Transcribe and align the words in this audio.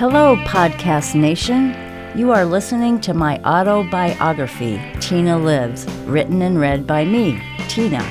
Hello, 0.00 0.34
Podcast 0.46 1.14
Nation. 1.14 1.76
You 2.16 2.32
are 2.32 2.46
listening 2.46 3.02
to 3.02 3.12
my 3.12 3.38
autobiography, 3.44 4.80
Tina 4.98 5.36
Lives, 5.36 5.84
written 6.06 6.40
and 6.40 6.58
read 6.58 6.86
by 6.86 7.04
me, 7.04 7.38
Tina. 7.68 8.02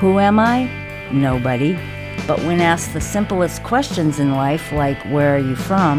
Who 0.00 0.18
am 0.18 0.38
I? 0.38 0.70
Nobody. 1.12 1.74
But 2.26 2.38
when 2.44 2.62
asked 2.62 2.94
the 2.94 3.00
simplest 3.02 3.62
questions 3.62 4.20
in 4.20 4.36
life, 4.36 4.72
like 4.72 5.04
where 5.12 5.36
are 5.36 5.38
you 5.38 5.54
from, 5.54 5.98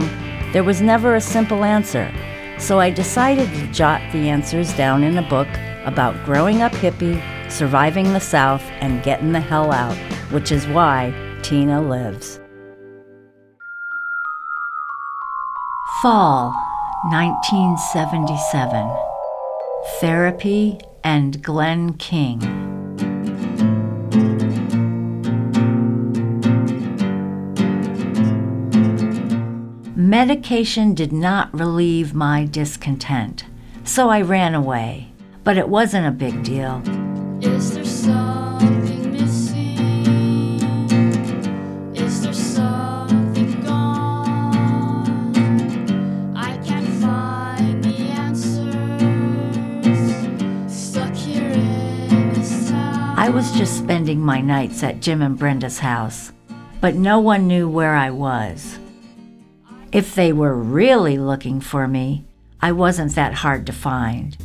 there 0.51 0.63
was 0.63 0.81
never 0.81 1.13
a 1.13 1.21
simple 1.21 1.63
answer. 1.63 2.11
So 2.57 2.79
I 2.79 2.89
decided 2.89 3.49
to 3.49 3.67
jot 3.67 4.01
the 4.13 4.29
answers 4.29 4.75
down 4.75 5.03
in 5.03 5.19
a 5.19 5.29
book 5.29 5.49
about 5.85 6.25
growing 6.25 6.63
up 6.63 6.71
hippie, 6.71 7.21
surviving 7.51 8.13
the 8.13 8.19
South, 8.19 8.63
and 8.81 9.03
getting 9.03 9.31
the 9.31 9.39
hell 9.39 9.71
out, 9.71 9.95
which 10.31 10.51
is 10.51 10.65
why 10.65 11.13
Tina 11.43 11.87
lives. 11.87 12.39
Fall 16.03 16.51
1977 17.11 18.93
Therapy 20.01 20.77
and 21.01 21.41
Glenn 21.41 21.93
King. 21.93 22.39
Medication 29.95 30.93
did 30.93 31.13
not 31.13 31.57
relieve 31.57 32.13
my 32.13 32.43
discontent, 32.43 33.45
so 33.85 34.09
I 34.09 34.19
ran 34.19 34.53
away. 34.53 35.13
But 35.45 35.57
it 35.57 35.69
wasn't 35.69 36.05
a 36.05 36.11
big 36.11 36.43
deal. 36.43 36.81
Just 53.53 53.77
spending 53.77 54.19
my 54.19 54.41
nights 54.41 54.81
at 54.81 54.99
Jim 54.99 55.21
and 55.21 55.37
Brenda's 55.37 55.77
house, 55.79 56.31
but 56.81 56.95
no 56.95 57.19
one 57.19 57.47
knew 57.47 57.69
where 57.69 57.95
I 57.95 58.09
was. 58.09 58.79
If 59.91 60.15
they 60.15 60.33
were 60.33 60.55
really 60.55 61.19
looking 61.19 61.61
for 61.61 61.87
me, 61.87 62.25
I 62.61 62.71
wasn't 62.71 63.13
that 63.13 63.35
hard 63.35 63.67
to 63.67 63.71
find. 63.71 64.35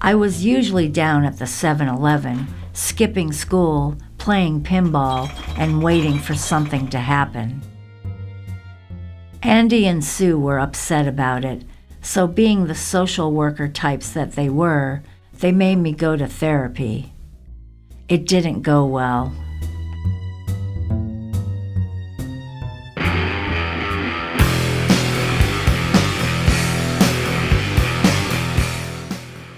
I 0.00 0.16
was 0.16 0.44
usually 0.44 0.88
down 0.88 1.24
at 1.24 1.38
the 1.38 1.46
7 1.46 1.86
Eleven, 1.86 2.48
skipping 2.72 3.30
school, 3.30 3.96
playing 4.18 4.62
pinball, 4.62 5.30
and 5.56 5.82
waiting 5.82 6.18
for 6.18 6.34
something 6.34 6.88
to 6.88 6.98
happen. 6.98 7.62
Andy 9.44 9.86
and 9.86 10.04
Sue 10.04 10.36
were 10.36 10.58
upset 10.58 11.06
about 11.06 11.44
it, 11.44 11.62
so 12.02 12.26
being 12.26 12.66
the 12.66 12.74
social 12.74 13.30
worker 13.30 13.68
types 13.68 14.10
that 14.10 14.32
they 14.32 14.48
were, 14.48 15.02
they 15.34 15.52
made 15.52 15.76
me 15.76 15.92
go 15.92 16.16
to 16.16 16.26
therapy. 16.26 17.12
It 18.08 18.26
didn't 18.26 18.62
go 18.62 18.86
well. 18.86 19.34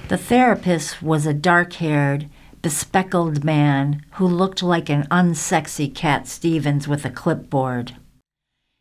The 0.09 0.17
therapist 0.17 1.01
was 1.01 1.25
a 1.25 1.33
dark 1.33 1.75
haired, 1.75 2.29
bespectacled 2.63 3.45
man 3.45 4.05
who 4.15 4.27
looked 4.27 4.61
like 4.61 4.89
an 4.89 5.07
unsexy 5.09 5.95
Cat 5.95 6.27
Stevens 6.27 6.89
with 6.89 7.05
a 7.05 7.11
clipboard. 7.11 7.95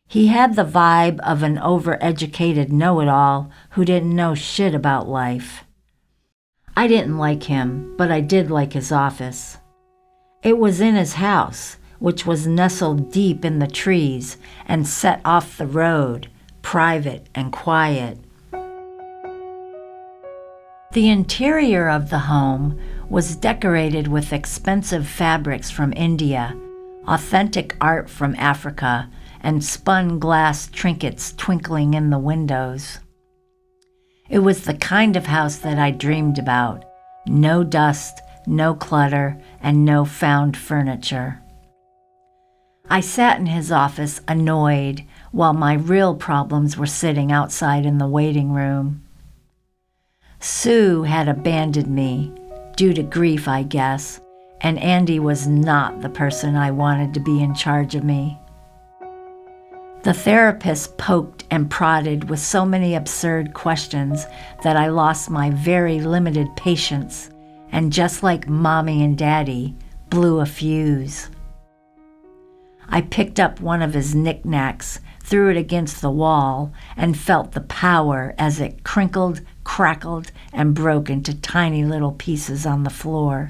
He 0.08 0.26
had 0.26 0.56
the 0.56 0.64
vibe 0.64 1.20
of 1.20 1.44
an 1.44 1.56
overeducated 1.56 2.70
know 2.70 2.98
it 2.98 3.06
all 3.06 3.48
who 3.70 3.84
didn't 3.84 4.16
know 4.16 4.34
shit 4.34 4.74
about 4.74 5.08
life. 5.08 5.62
I 6.76 6.88
didn't 6.88 7.16
like 7.16 7.44
him, 7.44 7.94
but 7.96 8.10
I 8.10 8.20
did 8.20 8.50
like 8.50 8.72
his 8.72 8.90
office. 8.90 9.58
It 10.42 10.58
was 10.58 10.80
in 10.80 10.94
his 10.94 11.14
house, 11.14 11.76
which 11.98 12.24
was 12.24 12.46
nestled 12.46 13.12
deep 13.12 13.44
in 13.44 13.58
the 13.58 13.66
trees 13.66 14.38
and 14.66 14.88
set 14.88 15.20
off 15.22 15.58
the 15.58 15.66
road, 15.66 16.30
private 16.62 17.26
and 17.34 17.52
quiet. 17.52 18.18
The 20.92 21.10
interior 21.10 21.90
of 21.90 22.08
the 22.08 22.20
home 22.20 22.80
was 23.10 23.36
decorated 23.36 24.08
with 24.08 24.32
expensive 24.32 25.06
fabrics 25.06 25.70
from 25.70 25.92
India, 25.94 26.56
authentic 27.06 27.76
art 27.80 28.08
from 28.08 28.34
Africa, 28.36 29.10
and 29.42 29.62
spun 29.62 30.18
glass 30.18 30.68
trinkets 30.68 31.34
twinkling 31.34 31.92
in 31.92 32.08
the 32.08 32.18
windows. 32.18 32.98
It 34.30 34.38
was 34.38 34.64
the 34.64 34.74
kind 34.74 35.16
of 35.16 35.26
house 35.26 35.56
that 35.56 35.78
I 35.78 35.90
dreamed 35.90 36.38
about 36.38 36.84
no 37.26 37.62
dust, 37.62 38.20
no 38.50 38.74
clutter, 38.74 39.40
and 39.62 39.84
no 39.84 40.04
found 40.04 40.56
furniture. 40.56 41.40
I 42.88 43.00
sat 43.00 43.38
in 43.38 43.46
his 43.46 43.70
office 43.70 44.20
annoyed 44.26 45.04
while 45.30 45.52
my 45.52 45.74
real 45.74 46.16
problems 46.16 46.76
were 46.76 46.86
sitting 46.86 47.30
outside 47.30 47.86
in 47.86 47.98
the 47.98 48.08
waiting 48.08 48.52
room. 48.52 49.02
Sue 50.40 51.04
had 51.04 51.28
abandoned 51.28 51.86
me, 51.86 52.32
due 52.76 52.92
to 52.92 53.02
grief, 53.02 53.46
I 53.46 53.62
guess, 53.62 54.20
and 54.60 54.78
Andy 54.80 55.20
was 55.20 55.46
not 55.46 56.00
the 56.00 56.08
person 56.08 56.56
I 56.56 56.72
wanted 56.72 57.14
to 57.14 57.20
be 57.20 57.40
in 57.40 57.54
charge 57.54 57.94
of 57.94 58.02
me. 58.02 58.36
The 60.02 60.14
therapist 60.14 60.98
poked 60.98 61.44
and 61.50 61.70
prodded 61.70 62.28
with 62.28 62.40
so 62.40 62.64
many 62.64 62.94
absurd 62.94 63.54
questions 63.54 64.24
that 64.64 64.76
I 64.76 64.88
lost 64.88 65.30
my 65.30 65.50
very 65.50 66.00
limited 66.00 66.48
patience 66.56 67.29
and, 67.72 67.92
just 67.92 68.22
like 68.22 68.48
mommy 68.48 69.02
and 69.02 69.16
daddy, 69.16 69.76
blew 70.08 70.40
a 70.40 70.46
fuse. 70.46 71.30
I 72.88 73.02
picked 73.02 73.38
up 73.38 73.60
one 73.60 73.82
of 73.82 73.94
his 73.94 74.14
knickknacks, 74.14 74.98
threw 75.22 75.48
it 75.50 75.56
against 75.56 76.00
the 76.00 76.10
wall, 76.10 76.72
and 76.96 77.16
felt 77.16 77.52
the 77.52 77.60
power 77.60 78.34
as 78.36 78.60
it 78.60 78.82
crinkled, 78.82 79.42
crackled, 79.62 80.32
and 80.52 80.74
broke 80.74 81.08
into 81.08 81.40
tiny 81.40 81.84
little 81.84 82.12
pieces 82.12 82.66
on 82.66 82.82
the 82.82 82.90
floor. 82.90 83.48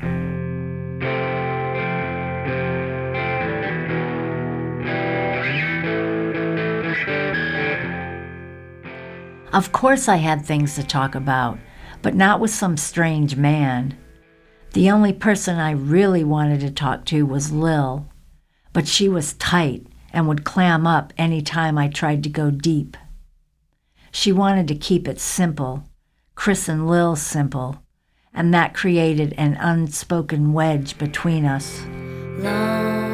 Of 9.52 9.72
course, 9.72 10.06
I 10.06 10.16
had 10.16 10.44
things 10.44 10.76
to 10.76 10.84
talk 10.84 11.14
about, 11.14 11.58
but 12.02 12.14
not 12.14 12.38
with 12.38 12.52
some 12.52 12.76
strange 12.76 13.36
man. 13.36 13.96
The 14.72 14.90
only 14.90 15.12
person 15.12 15.58
I 15.58 15.72
really 15.72 16.22
wanted 16.22 16.60
to 16.60 16.70
talk 16.70 17.04
to 17.06 17.26
was 17.26 17.50
Lil, 17.50 18.06
but 18.72 18.86
she 18.86 19.08
was 19.08 19.32
tight 19.34 19.84
and 20.12 20.28
would 20.28 20.44
clam 20.44 20.86
up 20.86 21.12
any 21.18 21.42
time 21.42 21.76
I 21.76 21.88
tried 21.88 22.22
to 22.22 22.28
go 22.28 22.52
deep. 22.52 22.96
She 24.12 24.30
wanted 24.30 24.68
to 24.68 24.76
keep 24.76 25.08
it 25.08 25.18
simple, 25.18 25.84
Chris 26.36 26.68
and 26.68 26.88
Lil 26.88 27.16
simple, 27.16 27.82
and 28.32 28.54
that 28.54 28.74
created 28.74 29.34
an 29.36 29.54
unspoken 29.54 30.52
wedge 30.52 30.98
between 30.98 31.44
us. 31.44 31.80
long 32.38 33.10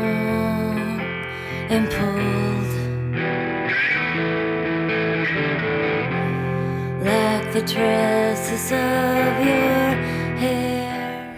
and 1.69 1.91
pulled 1.91 2.27
like 7.03 7.53
the 7.53 7.63
tresses 7.63 8.73
of 8.73 9.47
your 9.47 9.95
hair. 10.39 10.76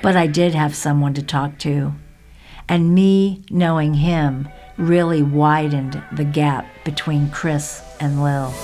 But 0.00 0.16
I 0.16 0.26
did 0.26 0.54
have 0.54 0.74
someone 0.74 1.14
to 1.14 1.22
talk 1.22 1.58
to, 1.58 1.92
and 2.68 2.94
me 2.94 3.42
knowing 3.50 3.94
him 3.94 4.48
really 4.76 5.22
widened 5.22 6.02
the 6.12 6.24
gap 6.24 6.66
between 6.84 7.30
Chris 7.30 7.82
and 8.00 8.22
Lil. 8.22 8.54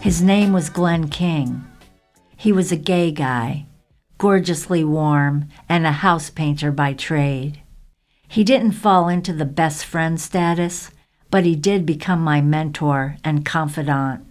His 0.00 0.22
name 0.22 0.52
was 0.52 0.70
Glenn 0.70 1.08
King. 1.08 1.66
He 2.36 2.52
was 2.52 2.70
a 2.70 2.76
gay 2.76 3.10
guy, 3.10 3.66
gorgeously 4.18 4.84
warm, 4.84 5.48
and 5.68 5.84
a 5.84 5.92
house 5.92 6.30
painter 6.30 6.70
by 6.70 6.92
trade. 6.92 7.60
He 8.28 8.44
didn't 8.44 8.72
fall 8.72 9.08
into 9.08 9.32
the 9.32 9.44
best 9.44 9.84
friend 9.84 10.20
status, 10.20 10.90
but 11.30 11.44
he 11.44 11.56
did 11.56 11.86
become 11.86 12.20
my 12.20 12.40
mentor 12.40 13.16
and 13.24 13.44
confidant. 13.44 14.24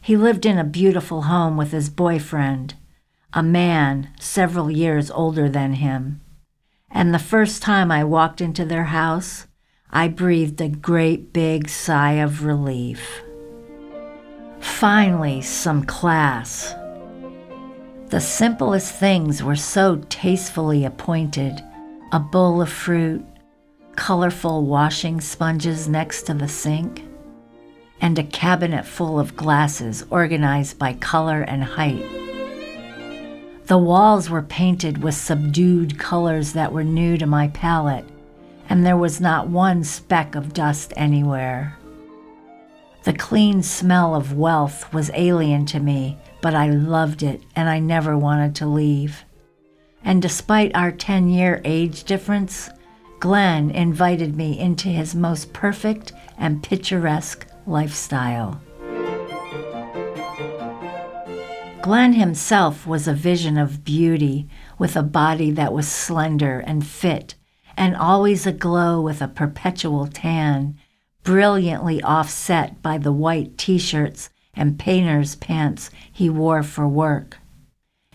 He 0.00 0.16
lived 0.16 0.44
in 0.44 0.58
a 0.58 0.64
beautiful 0.64 1.22
home 1.22 1.56
with 1.56 1.72
his 1.72 1.88
boyfriend, 1.88 2.74
a 3.32 3.42
man 3.42 4.10
several 4.20 4.70
years 4.70 5.10
older 5.10 5.48
than 5.48 5.74
him. 5.74 6.20
And 6.90 7.12
the 7.12 7.18
first 7.18 7.62
time 7.62 7.90
I 7.90 8.04
walked 8.04 8.40
into 8.40 8.64
their 8.64 8.84
house, 8.84 9.46
I 9.90 10.08
breathed 10.08 10.60
a 10.60 10.68
great 10.68 11.32
big 11.32 11.68
sigh 11.68 12.14
of 12.14 12.44
relief. 12.44 13.22
Finally, 14.60 15.42
some 15.42 15.84
class. 15.84 16.74
The 18.08 18.20
simplest 18.20 18.94
things 18.94 19.42
were 19.42 19.56
so 19.56 20.02
tastefully 20.08 20.84
appointed 20.84 21.62
a 22.14 22.20
bowl 22.20 22.62
of 22.62 22.70
fruit, 22.70 23.26
colorful 23.96 24.64
washing 24.64 25.20
sponges 25.20 25.88
next 25.88 26.22
to 26.22 26.32
the 26.32 26.46
sink, 26.46 27.04
and 28.00 28.16
a 28.16 28.22
cabinet 28.22 28.86
full 28.86 29.18
of 29.18 29.34
glasses 29.34 30.04
organized 30.10 30.78
by 30.78 30.92
color 30.92 31.40
and 31.42 31.64
height. 31.64 32.06
The 33.66 33.78
walls 33.78 34.30
were 34.30 34.42
painted 34.42 35.02
with 35.02 35.16
subdued 35.16 35.98
colors 35.98 36.52
that 36.52 36.72
were 36.72 36.84
new 36.84 37.18
to 37.18 37.26
my 37.26 37.48
palette, 37.48 38.06
and 38.68 38.86
there 38.86 38.96
was 38.96 39.20
not 39.20 39.48
one 39.48 39.82
speck 39.82 40.36
of 40.36 40.54
dust 40.54 40.92
anywhere. 40.96 41.76
The 43.02 43.14
clean 43.14 43.60
smell 43.60 44.14
of 44.14 44.34
wealth 44.34 44.92
was 44.94 45.10
alien 45.14 45.66
to 45.66 45.80
me, 45.80 46.16
but 46.42 46.54
I 46.54 46.70
loved 46.70 47.24
it 47.24 47.42
and 47.56 47.68
I 47.68 47.80
never 47.80 48.16
wanted 48.16 48.54
to 48.56 48.66
leave. 48.66 49.24
And 50.04 50.20
despite 50.20 50.74
our 50.74 50.92
10 50.92 51.28
year 51.28 51.60
age 51.64 52.04
difference, 52.04 52.70
Glenn 53.20 53.70
invited 53.70 54.36
me 54.36 54.58
into 54.58 54.88
his 54.88 55.14
most 55.14 55.52
perfect 55.52 56.12
and 56.36 56.62
picturesque 56.62 57.46
lifestyle. 57.66 58.60
Glenn 61.80 62.12
himself 62.14 62.86
was 62.86 63.08
a 63.08 63.14
vision 63.14 63.58
of 63.58 63.84
beauty 63.84 64.48
with 64.78 64.96
a 64.96 65.02
body 65.02 65.50
that 65.50 65.72
was 65.72 65.88
slender 65.88 66.60
and 66.60 66.86
fit 66.86 67.34
and 67.76 67.96
always 67.96 68.46
aglow 68.46 69.00
with 69.00 69.20
a 69.20 69.28
perpetual 69.28 70.06
tan 70.06 70.78
brilliantly 71.22 72.02
offset 72.02 72.80
by 72.82 72.98
the 72.98 73.12
white 73.12 73.56
t 73.58 73.78
shirts 73.78 74.30
and 74.54 74.78
painter's 74.78 75.34
pants 75.36 75.90
he 76.12 76.28
wore 76.28 76.62
for 76.62 76.86
work. 76.86 77.38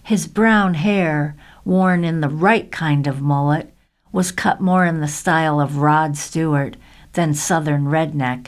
His 0.04 0.28
brown 0.28 0.76
hair, 0.76 1.36
worn 1.70 2.04
in 2.04 2.20
the 2.20 2.30
right 2.30 2.72
kind 2.72 3.06
of 3.06 3.22
mullet, 3.22 3.72
was 4.12 4.32
cut 4.32 4.60
more 4.60 4.86
in 4.86 5.02
the 5.02 5.08
style 5.08 5.62
of 5.62 5.78
Rod 5.78 6.18
Stewart 6.18 6.76
than 7.14 7.36
Southern 7.36 7.86
redneck, 7.86 8.48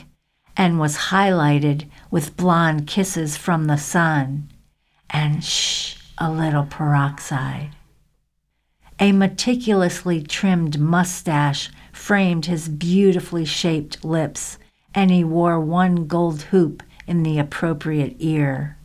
and 0.56 0.80
was 0.80 1.08
highlighted 1.12 1.88
with 2.10 2.36
blonde 2.36 2.88
kisses 2.88 3.36
from 3.36 3.66
the 3.66 3.78
sun 3.78 4.50
and 5.08 5.44
shh, 5.44 5.94
a 6.18 6.30
little 6.32 6.64
peroxide. 6.64 7.70
A 8.98 9.12
meticulously 9.12 10.20
trimmed 10.20 10.80
mustache 10.80 11.70
framed 11.92 12.46
his 12.46 12.68
beautifully 12.68 13.44
shaped 13.44 14.04
lips, 14.04 14.58
and 14.94 15.12
he 15.12 15.22
wore 15.22 15.60
one 15.60 16.06
gold 16.06 16.42
hoop 16.42 16.82
in 17.06 17.22
the 17.22 17.38
appropriate 17.38 18.16
ear. 18.18 18.78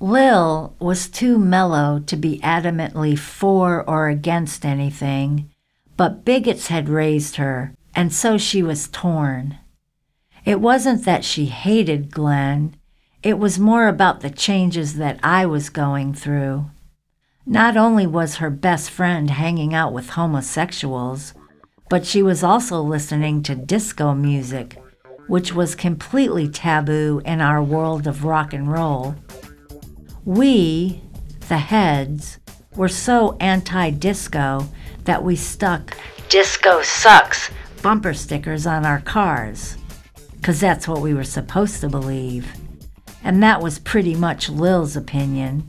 Lil 0.00 0.76
was 0.78 1.08
too 1.08 1.38
mellow 1.38 1.98
to 2.06 2.16
be 2.16 2.38
adamantly 2.40 3.18
for 3.18 3.82
or 3.88 4.08
against 4.08 4.64
anything, 4.64 5.50
but 5.96 6.24
bigots 6.24 6.68
had 6.68 6.88
raised 6.88 7.36
her, 7.36 7.74
and 7.94 8.12
so 8.12 8.38
she 8.38 8.62
was 8.62 8.88
torn. 8.88 9.58
It 10.44 10.60
wasn't 10.60 11.04
that 11.04 11.24
she 11.24 11.46
hated 11.46 12.12
Glenn, 12.12 12.76
it 13.22 13.38
was 13.38 13.58
more 13.58 13.88
about 13.88 14.20
the 14.20 14.30
changes 14.30 14.94
that 14.94 15.18
I 15.24 15.44
was 15.44 15.70
going 15.70 16.14
through. 16.14 16.70
Not 17.44 17.76
only 17.76 18.06
was 18.06 18.36
her 18.36 18.50
best 18.50 18.90
friend 18.90 19.28
hanging 19.28 19.74
out 19.74 19.92
with 19.92 20.10
homosexuals, 20.10 21.34
but 21.90 22.06
she 22.06 22.22
was 22.22 22.44
also 22.44 22.80
listening 22.80 23.42
to 23.42 23.56
disco 23.56 24.14
music, 24.14 24.80
which 25.26 25.52
was 25.52 25.74
completely 25.74 26.48
taboo 26.48 27.20
in 27.24 27.40
our 27.40 27.62
world 27.62 28.06
of 28.06 28.24
rock 28.24 28.52
and 28.52 28.70
roll. 28.70 29.16
We, 30.28 31.00
the 31.48 31.56
heads, 31.56 32.38
were 32.76 32.90
so 32.90 33.38
anti 33.40 33.88
disco 33.88 34.68
that 35.04 35.24
we 35.24 35.36
stuck 35.36 35.96
Disco 36.28 36.82
Sucks 36.82 37.50
bumper 37.80 38.12
stickers 38.12 38.66
on 38.66 38.84
our 38.84 39.00
cars, 39.00 39.78
because 40.32 40.60
that's 40.60 40.86
what 40.86 41.00
we 41.00 41.14
were 41.14 41.24
supposed 41.24 41.80
to 41.80 41.88
believe. 41.88 42.52
And 43.24 43.42
that 43.42 43.62
was 43.62 43.78
pretty 43.78 44.14
much 44.14 44.50
Lil's 44.50 44.96
opinion. 44.96 45.66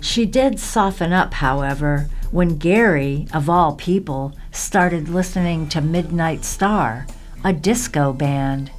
She 0.00 0.24
did 0.24 0.58
soften 0.58 1.12
up, 1.12 1.34
however, 1.34 2.08
when 2.30 2.56
Gary, 2.56 3.28
of 3.34 3.50
all 3.50 3.74
people, 3.76 4.34
started 4.52 5.10
listening 5.10 5.68
to 5.68 5.82
Midnight 5.82 6.46
Star, 6.46 7.06
a 7.44 7.52
disco 7.52 8.14
band. 8.14 8.70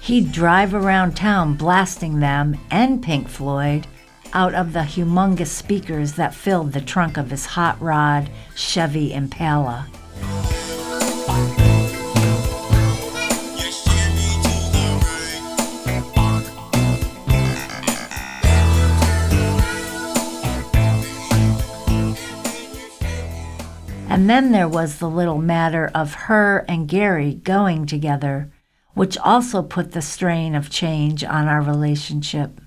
He'd 0.00 0.32
drive 0.32 0.74
around 0.74 1.16
town 1.16 1.54
blasting 1.54 2.20
them 2.20 2.58
and 2.70 3.02
Pink 3.02 3.28
Floyd 3.28 3.86
out 4.32 4.54
of 4.54 4.72
the 4.72 4.80
humongous 4.80 5.48
speakers 5.48 6.14
that 6.14 6.34
filled 6.34 6.72
the 6.72 6.80
trunk 6.80 7.16
of 7.16 7.30
his 7.30 7.46
hot 7.46 7.80
rod 7.80 8.30
Chevy 8.54 9.12
Impala. 9.12 9.86
And 24.08 24.28
then 24.28 24.50
there 24.50 24.68
was 24.68 24.98
the 24.98 25.08
little 25.08 25.38
matter 25.38 25.88
of 25.94 26.14
her 26.14 26.64
and 26.68 26.88
Gary 26.88 27.34
going 27.34 27.86
together, 27.86 28.50
which 28.94 29.18
also 29.18 29.62
put 29.62 29.92
the 29.92 30.02
strain 30.02 30.54
of 30.54 30.70
change 30.70 31.24
on 31.24 31.48
our 31.48 31.60
relationship. 31.60 32.60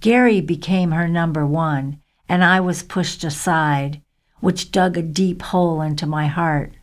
Gary 0.00 0.40
became 0.40 0.92
her 0.92 1.08
number 1.08 1.44
one, 1.46 2.00
and 2.28 2.44
I 2.44 2.60
was 2.60 2.82
pushed 2.82 3.24
aside, 3.24 4.02
which 4.40 4.70
dug 4.70 4.96
a 4.96 5.02
deep 5.02 5.42
hole 5.42 5.80
into 5.80 6.06
my 6.06 6.26
heart. 6.26 6.74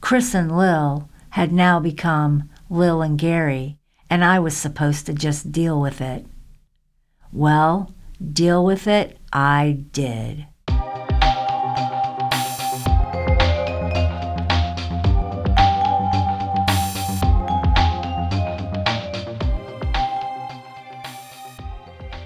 Chris 0.00 0.34
and 0.34 0.56
Lil 0.56 1.08
had 1.30 1.52
now 1.52 1.80
become 1.80 2.50
Lil 2.68 3.00
and 3.00 3.18
Gary, 3.18 3.78
and 4.10 4.24
I 4.24 4.38
was 4.38 4.56
supposed 4.56 5.06
to 5.06 5.14
just 5.14 5.52
deal 5.52 5.80
with 5.80 6.00
it. 6.00 6.26
Well, 7.32 7.94
deal 8.32 8.64
with 8.64 8.86
it 8.86 9.18
I 9.32 9.86
did. 9.92 10.46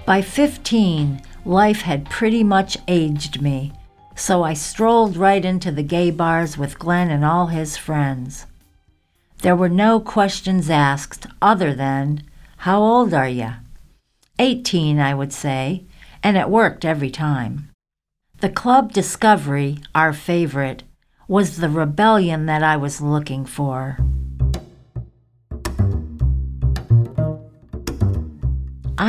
By 0.07 0.21
15, 0.21 1.21
life 1.43 1.81
had 1.81 2.09
pretty 2.09 2.41
much 2.41 2.77
aged 2.87 3.41
me, 3.41 3.73
so 4.15 4.41
I 4.41 4.53
strolled 4.53 5.17
right 5.17 5.43
into 5.43 5.69
the 5.69 5.83
gay 5.83 6.11
bars 6.11 6.57
with 6.57 6.79
Glenn 6.79 7.11
and 7.11 7.25
all 7.25 7.47
his 7.47 7.75
friends. 7.75 8.45
There 9.41 9.53
were 9.53 9.67
no 9.67 9.99
questions 9.99 10.69
asked 10.69 11.27
other 11.41 11.73
than, 11.73 12.23
How 12.59 12.81
old 12.81 13.13
are 13.13 13.27
you? 13.27 13.55
18, 14.39 14.97
I 14.97 15.13
would 15.13 15.33
say, 15.33 15.83
and 16.23 16.37
it 16.37 16.49
worked 16.49 16.85
every 16.85 17.11
time. 17.11 17.67
The 18.39 18.49
Club 18.49 18.93
Discovery, 18.93 19.79
our 19.93 20.13
favorite, 20.13 20.83
was 21.27 21.57
the 21.57 21.69
rebellion 21.69 22.45
that 22.45 22.63
I 22.63 22.77
was 22.77 23.01
looking 23.01 23.45
for. 23.45 23.97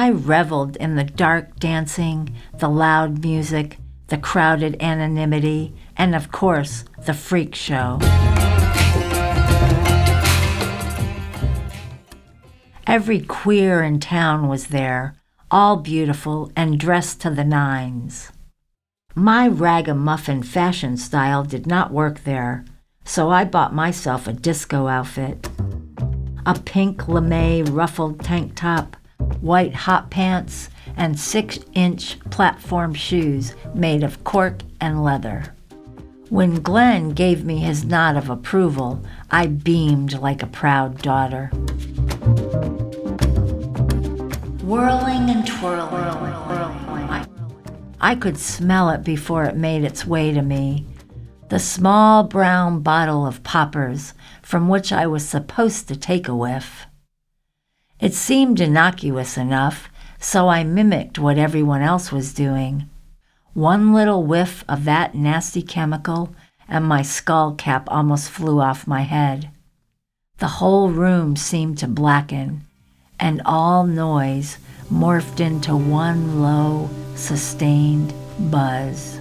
I 0.00 0.10
reveled 0.10 0.76
in 0.76 0.94
the 0.94 1.02
dark 1.02 1.58
dancing, 1.58 2.32
the 2.56 2.68
loud 2.68 3.20
music, 3.20 3.78
the 4.06 4.16
crowded 4.16 4.80
anonymity, 4.80 5.74
and 5.96 6.14
of 6.14 6.30
course, 6.30 6.84
the 7.04 7.12
freak 7.12 7.56
show. 7.56 7.98
Every 12.86 13.18
queer 13.18 13.82
in 13.82 13.98
town 13.98 14.46
was 14.46 14.68
there, 14.68 15.16
all 15.50 15.78
beautiful 15.78 16.52
and 16.54 16.78
dressed 16.78 17.20
to 17.22 17.30
the 17.30 17.42
nines. 17.42 18.30
My 19.16 19.48
ragamuffin 19.48 20.44
fashion 20.44 20.96
style 20.96 21.42
did 21.42 21.66
not 21.66 21.90
work 21.90 22.22
there, 22.22 22.64
so 23.04 23.30
I 23.30 23.42
bought 23.42 23.74
myself 23.74 24.28
a 24.28 24.32
disco 24.32 24.86
outfit. 24.86 25.48
A 26.46 26.54
pink 26.54 27.08
lame 27.08 27.64
ruffled 27.64 28.20
tank 28.20 28.52
top, 28.54 28.96
white 29.40 29.74
hot 29.74 30.10
pants, 30.10 30.68
and 30.96 31.18
six 31.18 31.58
inch 31.74 32.18
platform 32.30 32.94
shoes 32.94 33.54
made 33.74 34.02
of 34.02 34.24
cork 34.24 34.62
and 34.80 35.04
leather. 35.04 35.54
When 36.28 36.60
Glenn 36.60 37.10
gave 37.10 37.44
me 37.44 37.58
his 37.58 37.84
nod 37.84 38.16
of 38.16 38.28
approval, 38.28 39.02
I 39.30 39.46
beamed 39.46 40.18
like 40.18 40.42
a 40.42 40.46
proud 40.46 41.00
daughter. 41.00 41.46
Whirling 44.62 45.30
and 45.30 45.46
twirling, 45.46 45.94
I, 45.94 47.26
I 47.98 48.14
could 48.14 48.36
smell 48.36 48.90
it 48.90 49.04
before 49.04 49.44
it 49.44 49.56
made 49.56 49.84
its 49.84 50.04
way 50.04 50.32
to 50.32 50.42
me. 50.42 50.84
The 51.48 51.58
small 51.58 52.24
brown 52.24 52.80
bottle 52.80 53.26
of 53.26 53.42
poppers 53.42 54.12
from 54.42 54.68
which 54.68 54.92
I 54.92 55.06
was 55.06 55.26
supposed 55.26 55.88
to 55.88 55.96
take 55.96 56.28
a 56.28 56.36
whiff. 56.36 56.87
It 58.00 58.14
seemed 58.14 58.60
innocuous 58.60 59.36
enough, 59.36 59.88
so 60.20 60.48
I 60.48 60.62
mimicked 60.62 61.18
what 61.18 61.36
everyone 61.36 61.82
else 61.82 62.12
was 62.12 62.32
doing. 62.32 62.88
One 63.54 63.92
little 63.92 64.22
whiff 64.22 64.64
of 64.68 64.84
that 64.84 65.16
nasty 65.16 65.62
chemical, 65.62 66.32
and 66.68 66.84
my 66.84 67.02
skull 67.02 67.54
cap 67.54 67.88
almost 67.88 68.30
flew 68.30 68.60
off 68.60 68.86
my 68.86 69.02
head. 69.02 69.50
The 70.38 70.46
whole 70.46 70.90
room 70.90 71.34
seemed 71.34 71.78
to 71.78 71.88
blacken, 71.88 72.62
and 73.18 73.42
all 73.44 73.84
noise 73.84 74.58
morphed 74.92 75.40
into 75.40 75.74
one 75.74 76.40
low, 76.40 76.88
sustained 77.16 78.14
buzz. 78.38 79.18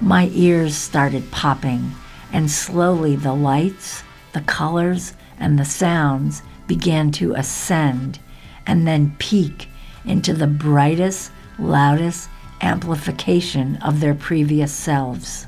My 0.00 0.30
ears 0.32 0.76
started 0.76 1.28
popping, 1.32 1.90
and 2.32 2.48
slowly 2.48 3.16
the 3.16 3.34
lights, 3.34 4.04
the 4.32 4.42
colors, 4.42 5.14
and 5.40 5.58
the 5.58 5.64
sounds 5.64 6.42
began 6.72 7.10
to 7.12 7.34
ascend 7.34 8.18
and 8.66 8.86
then 8.86 9.14
peak 9.18 9.68
into 10.06 10.32
the 10.32 10.46
brightest, 10.46 11.30
loudest 11.58 12.30
amplification 12.62 13.76
of 13.82 14.00
their 14.00 14.14
previous 14.14 14.72
selves. 14.72 15.46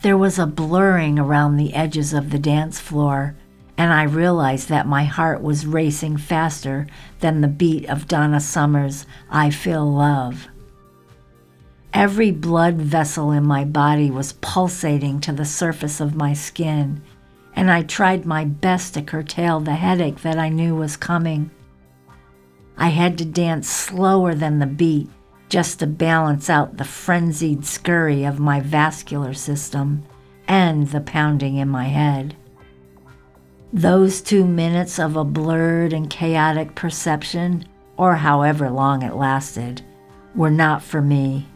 There 0.00 0.16
was 0.16 0.38
a 0.38 0.46
blurring 0.46 1.18
around 1.18 1.58
the 1.58 1.74
edges 1.74 2.14
of 2.14 2.30
the 2.30 2.38
dance 2.38 2.80
floor, 2.80 3.36
and 3.76 3.92
I 3.92 4.04
realized 4.04 4.70
that 4.70 4.86
my 4.86 5.04
heart 5.04 5.42
was 5.42 5.66
racing 5.66 6.16
faster 6.16 6.86
than 7.20 7.42
the 7.42 7.46
beat 7.46 7.84
of 7.90 8.08
Donna 8.08 8.40
Summer's 8.40 9.04
I 9.28 9.50
Feel 9.50 9.84
Love. 9.84 10.48
Every 11.92 12.30
blood 12.30 12.76
vessel 12.76 13.32
in 13.32 13.44
my 13.44 13.66
body 13.66 14.10
was 14.10 14.32
pulsating 14.40 15.20
to 15.20 15.32
the 15.32 15.44
surface 15.44 16.00
of 16.00 16.14
my 16.14 16.32
skin, 16.32 17.02
and 17.58 17.72
I 17.72 17.82
tried 17.82 18.24
my 18.24 18.44
best 18.44 18.94
to 18.94 19.02
curtail 19.02 19.58
the 19.58 19.74
headache 19.74 20.22
that 20.22 20.38
I 20.38 20.48
knew 20.48 20.76
was 20.76 20.96
coming. 20.96 21.50
I 22.76 22.90
had 22.90 23.18
to 23.18 23.24
dance 23.24 23.68
slower 23.68 24.32
than 24.32 24.60
the 24.60 24.66
beat 24.66 25.10
just 25.48 25.80
to 25.80 25.88
balance 25.88 26.48
out 26.48 26.76
the 26.76 26.84
frenzied 26.84 27.66
scurry 27.66 28.22
of 28.22 28.38
my 28.38 28.60
vascular 28.60 29.34
system 29.34 30.04
and 30.46 30.86
the 30.86 31.00
pounding 31.00 31.56
in 31.56 31.68
my 31.68 31.86
head. 31.86 32.36
Those 33.72 34.20
two 34.20 34.44
minutes 34.44 35.00
of 35.00 35.16
a 35.16 35.24
blurred 35.24 35.92
and 35.92 36.08
chaotic 36.08 36.76
perception, 36.76 37.64
or 37.96 38.14
however 38.14 38.70
long 38.70 39.02
it 39.02 39.16
lasted, 39.16 39.82
were 40.32 40.52
not 40.52 40.80
for 40.80 41.02
me. 41.02 41.48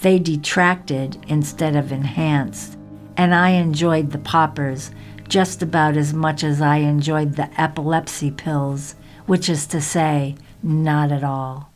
They 0.00 0.20
detracted 0.20 1.18
instead 1.26 1.74
of 1.74 1.90
enhanced, 1.90 2.78
and 3.16 3.34
I 3.34 3.50
enjoyed 3.50 4.12
the 4.12 4.18
poppers 4.18 4.92
just 5.28 5.62
about 5.62 5.96
as 5.96 6.14
much 6.14 6.42
as 6.42 6.60
I 6.60 6.76
enjoyed 6.78 7.36
the 7.36 7.48
epilepsy 7.60 8.30
pills, 8.30 8.94
which 9.26 9.48
is 9.48 9.66
to 9.68 9.80
say, 9.80 10.36
not 10.62 11.12
at 11.12 11.22
all. 11.22 11.72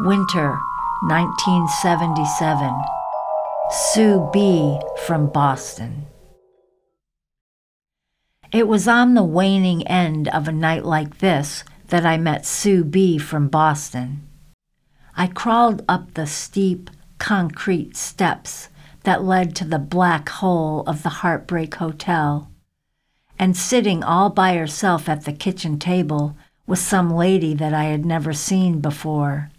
Winter 0.00 0.58
1977. 1.08 2.74
Sue 3.70 4.28
B. 4.32 4.78
from 5.06 5.28
Boston. 5.28 6.06
It 8.52 8.68
was 8.68 8.86
on 8.86 9.14
the 9.14 9.24
waning 9.24 9.86
end 9.86 10.28
of 10.28 10.46
a 10.46 10.52
night 10.52 10.84
like 10.84 11.18
this 11.18 11.64
that 11.88 12.04
I 12.04 12.18
met 12.18 12.44
Sue 12.44 12.84
B. 12.84 13.16
from 13.18 13.48
Boston. 13.48 14.26
I 15.16 15.26
crawled 15.26 15.84
up 15.88 16.14
the 16.14 16.26
steep, 16.26 16.90
concrete 17.18 17.96
steps 17.96 18.68
that 19.04 19.24
led 19.24 19.54
to 19.56 19.64
the 19.64 19.78
black 19.78 20.28
hole 20.28 20.82
of 20.86 21.02
the 21.02 21.08
Heartbreak 21.08 21.74
Hotel, 21.74 22.50
and 23.38 23.56
sitting 23.56 24.04
all 24.04 24.30
by 24.30 24.54
herself 24.56 25.08
at 25.08 25.24
the 25.24 25.32
kitchen 25.32 25.78
table 25.78 26.36
was 26.66 26.80
some 26.80 27.12
lady 27.12 27.54
that 27.54 27.74
I 27.74 27.84
had 27.84 28.04
never 28.06 28.32
seen 28.32 28.80
before. 28.80 29.50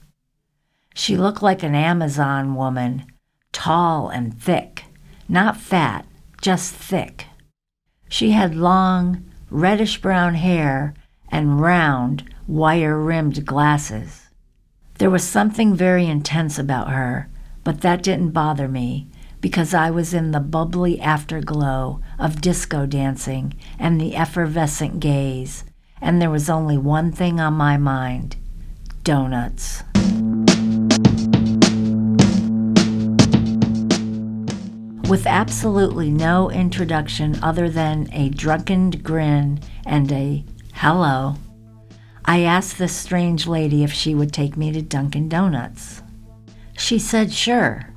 She 0.95 1.17
looked 1.17 1.41
like 1.41 1.63
an 1.63 1.75
Amazon 1.75 2.55
woman, 2.55 3.05
tall 3.51 4.09
and 4.09 4.39
thick, 4.39 4.85
not 5.27 5.57
fat, 5.57 6.05
just 6.41 6.73
thick. 6.73 7.27
She 8.07 8.31
had 8.31 8.55
long, 8.55 9.25
reddish 9.49 10.01
brown 10.01 10.35
hair 10.35 10.93
and 11.29 11.59
round, 11.59 12.33
wire 12.47 12.99
rimmed 12.99 13.45
glasses. 13.45 14.29
There 14.99 15.09
was 15.09 15.23
something 15.23 15.75
very 15.75 16.05
intense 16.05 16.59
about 16.59 16.91
her, 16.91 17.29
but 17.63 17.81
that 17.81 18.03
didn't 18.03 18.31
bother 18.31 18.67
me 18.67 19.07
because 19.43 19.73
I 19.73 19.91
was 19.91 20.13
in 20.13 20.31
the 20.31 20.39
bubbly 20.39 21.01
afterglow 21.01 21.99
of 22.17 22.39
disco 22.39 22.85
dancing 22.85 23.53
and 23.77 23.99
the 23.99 24.15
effervescent 24.15 25.01
gaze, 25.01 25.65
and 25.99 26.21
there 26.21 26.29
was 26.29 26.49
only 26.49 26.77
one 26.77 27.11
thing 27.11 27.41
on 27.41 27.53
my 27.53 27.75
mind 27.75 28.37
donuts. 29.03 29.83
With 35.09 35.27
absolutely 35.27 36.09
no 36.09 36.49
introduction 36.49 37.37
other 37.43 37.69
than 37.69 38.07
a 38.13 38.29
drunken 38.29 38.91
grin 38.91 39.59
and 39.85 40.09
a 40.13 40.45
hello, 40.75 41.35
I 42.23 42.43
asked 42.43 42.77
this 42.77 42.95
strange 42.95 43.45
lady 43.45 43.83
if 43.83 43.91
she 43.91 44.15
would 44.15 44.31
take 44.31 44.55
me 44.55 44.71
to 44.71 44.81
Dunkin' 44.81 45.27
Donuts. 45.27 46.01
She 46.77 46.97
said 46.97 47.33
sure. 47.33 47.92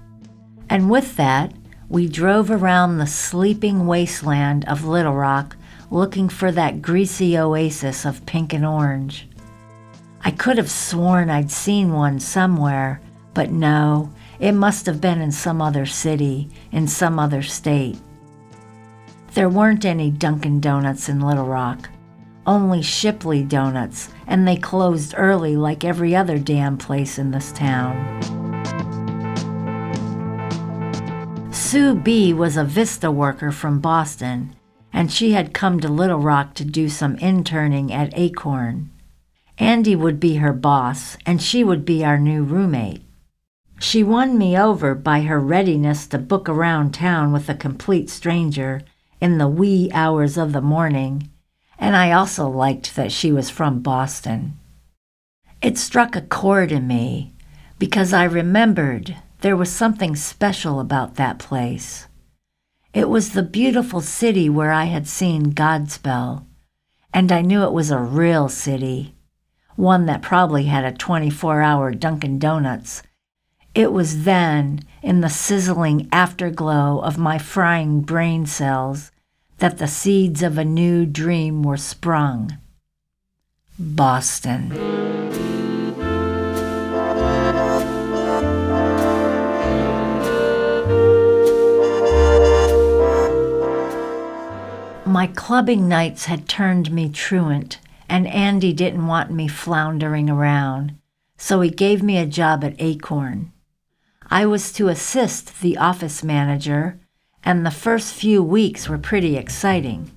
And 0.69 0.91
with 0.91 1.17
that, 1.17 1.53
we 1.89 2.09
drove 2.09 2.51
around 2.51 2.99
the 2.99 3.07
sleeping 3.07 3.87
wasteland 3.87 4.65
of 4.67 4.85
Little 4.85 5.15
Rock 5.15 5.57
looking 5.91 6.29
for 6.29 6.51
that 6.51 6.83
greasy 6.83 7.39
oasis 7.39 8.05
of 8.05 8.27
pink 8.27 8.53
and 8.53 8.67
orange. 8.67 9.29
I 10.25 10.33
could 10.33 10.59
have 10.59 10.71
sworn 10.71 11.31
I'd 11.31 11.53
seen 11.53 11.93
one 11.93 12.19
somewhere, 12.19 13.01
but 13.35 13.51
no, 13.51 14.11
it 14.41 14.53
must 14.53 14.87
have 14.87 15.01
been 15.01 15.21
in 15.21 15.31
some 15.31 15.63
other 15.63 15.87
city, 15.87 16.49
in 16.73 16.89
some 16.89 17.19
other 17.21 17.43
state. 17.43 17.99
There 19.35 19.49
weren't 19.49 19.85
any 19.85 20.11
Dunkin' 20.11 20.61
Donuts 20.61 21.09
in 21.09 21.21
Little 21.21 21.47
Rock, 21.47 21.89
only 22.47 22.83
Shipley 22.83 23.45
Donuts, 23.45 24.09
and 24.27 24.49
they 24.49 24.57
closed 24.57 25.15
early 25.17 25.57
like 25.57 25.85
every 25.85 26.17
other 26.17 26.39
damn 26.39 26.77
place 26.77 27.19
in 27.19 27.31
this 27.31 27.53
town. 27.53 28.46
Sue 31.67 31.97
B 31.97 32.33
was 32.33 32.57
a 32.57 32.63
Vista 32.63 33.11
worker 33.11 33.51
from 33.51 33.81
Boston, 33.81 34.55
and 34.93 35.11
she 35.11 35.33
had 35.33 35.53
come 35.53 35.81
to 35.81 35.89
Little 35.89 36.21
Rock 36.21 36.55
to 36.55 36.65
do 36.65 36.89
some 36.89 37.17
interning 37.17 37.93
at 37.93 38.17
Acorn. 38.17 38.89
Andy 39.59 39.97
would 39.97 40.21
be 40.21 40.37
her 40.37 40.53
boss, 40.53 41.17
and 41.27 41.43
she 41.43 41.65
would 41.65 41.85
be 41.85 42.05
our 42.05 42.19
new 42.21 42.45
roommate. 42.45 43.03
She 43.81 44.05
won 44.05 44.39
me 44.39 44.57
over 44.57 44.95
by 44.95 45.23
her 45.23 45.41
readiness 45.41 46.07
to 46.07 46.19
book 46.19 46.49
around 46.49 46.95
town 46.95 47.33
with 47.33 47.49
a 47.49 47.55
complete 47.57 48.11
stranger 48.11 48.83
in 49.21 49.39
the 49.39 49.49
wee 49.49 49.91
hours 49.93 50.39
of 50.39 50.53
the 50.53 50.63
morning, 50.63 51.31
and 51.81 51.97
I 51.97 52.13
also 52.13 52.49
liked 52.49 52.95
that 52.95 53.11
she 53.11 53.33
was 53.33 53.51
from 53.51 53.81
Boston. 53.81 54.57
It 55.61 55.79
struck 55.79 56.15
a 56.15 56.21
chord 56.21 56.71
in 56.71 56.87
me 56.87 57.35
because 57.81 58.13
I 58.13 58.23
remembered 58.23 59.17
there 59.41 59.57
was 59.57 59.71
something 59.71 60.17
special 60.17 60.81
about 60.81 61.17
that 61.17 61.39
place. 61.39 62.07
It 62.95 63.09
was 63.09 63.31
the 63.33 63.43
beautiful 63.43 64.01
city 64.01 64.49
where 64.49 64.73
I 64.73 64.85
had 64.85 65.07
seen 65.07 65.53
Godspell, 65.53 66.47
and 67.13 67.31
I 67.31 67.43
knew 67.43 67.63
it 67.63 67.73
was 67.73 67.91
a 67.91 67.99
real 67.99 68.49
city, 68.49 69.15
one 69.75 70.07
that 70.07 70.23
probably 70.23 70.65
had 70.65 70.85
a 70.85 70.97
24 70.97 71.61
hour 71.61 71.93
Dunkin' 71.93 72.39
Donuts. 72.39 73.03
It 73.75 73.93
was 73.93 74.25
then, 74.25 74.81
in 75.03 75.21
the 75.21 75.29
sizzling 75.29 76.09
afterglow 76.11 77.01
of 77.01 77.19
my 77.19 77.37
frying 77.37 78.01
brain 78.01 78.47
cells, 78.47 79.13
that 79.59 79.77
the 79.77 79.89
seeds 79.89 80.43
of 80.43 80.57
a 80.57 80.65
new 80.65 81.05
dream 81.05 81.63
were 81.63 81.77
sprung. 81.77 82.57
Boston. 83.79 85.16
My 95.17 95.29
clubbing 95.29 95.89
nights 95.89 96.27
had 96.27 96.47
turned 96.47 96.93
me 96.93 97.09
truant, 97.09 97.79
and 98.07 98.27
Andy 98.27 98.75
didn't 98.75 99.07
want 99.07 99.31
me 99.31 99.49
floundering 99.49 100.29
around, 100.29 100.95
so 101.39 101.63
he 101.63 101.71
gave 101.71 102.03
me 102.03 102.19
a 102.19 102.27
job 102.27 102.63
at 102.63 102.77
Acorn. 102.79 103.51
I 104.31 104.45
was 104.45 104.75
to 104.75 104.89
assist 104.89 105.63
the 105.63 105.79
office 105.79 106.23
manager, 106.23 107.01
and 107.43 107.65
the 107.65 107.71
first 107.71 108.13
few 108.13 108.43
weeks 108.43 108.91
were 108.91 108.99
pretty 108.99 109.39
exciting. 109.39 110.11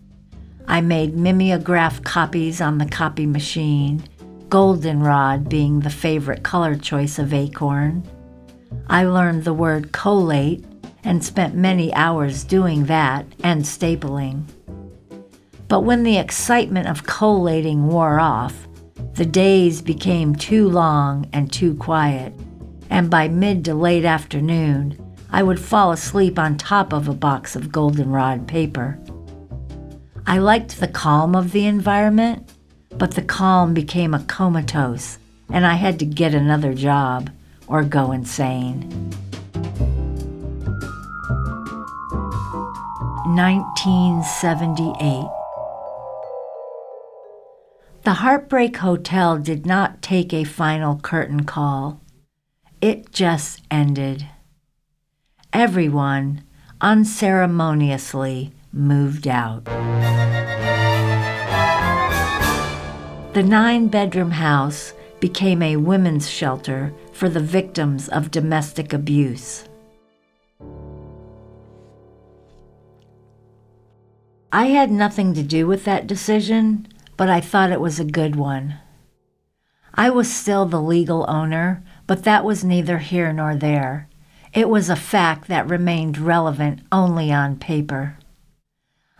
I 0.67 0.81
made 0.81 1.15
mimeograph 1.15 2.03
copies 2.03 2.59
on 2.59 2.77
the 2.77 2.85
copy 2.85 3.25
machine, 3.25 4.03
goldenrod 4.49 5.47
being 5.47 5.79
the 5.79 5.89
favorite 5.89 6.43
color 6.43 6.75
choice 6.75 7.17
of 7.17 7.33
Acorn. 7.33 8.03
I 8.89 9.05
learned 9.05 9.45
the 9.45 9.53
word 9.53 9.93
collate 9.93 10.65
and 11.05 11.23
spent 11.23 11.55
many 11.55 11.93
hours 11.93 12.43
doing 12.43 12.87
that 12.87 13.25
and 13.45 13.63
stapling. 13.63 14.43
But 15.69 15.81
when 15.81 16.03
the 16.03 16.17
excitement 16.17 16.89
of 16.89 17.05
collating 17.05 17.87
wore 17.87 18.19
off, 18.19 18.67
The 19.19 19.25
days 19.25 19.81
became 19.81 20.35
too 20.35 20.69
long 20.69 21.27
and 21.33 21.51
too 21.51 21.75
quiet, 21.75 22.31
and 22.89 23.09
by 23.09 23.27
mid 23.27 23.65
to 23.65 23.73
late 23.73 24.05
afternoon, 24.05 24.97
I 25.29 25.43
would 25.43 25.59
fall 25.59 25.91
asleep 25.91 26.39
on 26.39 26.55
top 26.55 26.93
of 26.93 27.09
a 27.09 27.13
box 27.13 27.55
of 27.55 27.69
goldenrod 27.69 28.47
paper. 28.47 28.97
I 30.25 30.37
liked 30.37 30.79
the 30.79 30.87
calm 30.87 31.35
of 31.35 31.51
the 31.51 31.65
environment, 31.65 32.49
but 32.97 33.15
the 33.15 33.21
calm 33.21 33.73
became 33.73 34.13
a 34.13 34.23
comatose, 34.23 35.17
and 35.49 35.65
I 35.65 35.73
had 35.73 35.99
to 35.99 36.05
get 36.05 36.33
another 36.33 36.73
job 36.73 37.29
or 37.67 37.83
go 37.83 38.13
insane. 38.13 38.89
1978. 43.35 45.38
The 48.09 48.25
Heartbreak 48.25 48.77
Hotel 48.77 49.37
did 49.37 49.67
not 49.67 50.01
take 50.01 50.33
a 50.33 50.43
final 50.43 50.97
curtain 50.97 51.43
call. 51.43 52.01
It 52.81 53.11
just 53.11 53.61
ended. 53.69 54.25
Everyone 55.53 56.41
unceremoniously 56.81 58.51
moved 58.73 59.27
out. 59.27 59.65
The 63.35 63.43
nine 63.43 63.89
bedroom 63.89 64.31
house 64.31 64.91
became 65.19 65.61
a 65.61 65.77
women's 65.77 66.27
shelter 66.27 66.91
for 67.13 67.29
the 67.29 67.39
victims 67.39 68.09
of 68.09 68.31
domestic 68.31 68.91
abuse. 68.91 69.65
I 74.51 74.65
had 74.65 74.89
nothing 74.89 75.35
to 75.35 75.43
do 75.43 75.67
with 75.67 75.85
that 75.85 76.07
decision, 76.07 76.87
but 77.19 77.29
I 77.29 77.41
thought 77.41 77.73
it 77.73 77.81
was 77.81 77.99
a 77.99 78.05
good 78.05 78.37
one. 78.37 78.75
I 79.93 80.09
was 80.09 80.31
still 80.33 80.65
the 80.65 80.81
legal 80.81 81.25
owner, 81.27 81.83
but 82.07 82.23
that 82.23 82.45
was 82.45 82.63
neither 82.63 82.99
here 82.99 83.33
nor 83.33 83.57
there. 83.57 84.07
It 84.53 84.69
was 84.69 84.89
a 84.89 84.95
fact 84.95 85.49
that 85.49 85.67
remained 85.67 86.17
relevant 86.17 86.79
only 86.93 87.29
on 87.29 87.59
paper. 87.59 88.17